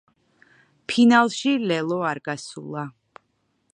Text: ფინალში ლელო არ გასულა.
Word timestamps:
ფინალში 0.93 1.51
ლელო 1.73 1.99
არ 2.13 2.17
გასულა. 2.29 2.85